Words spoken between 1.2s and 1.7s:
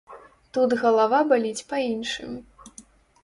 баліць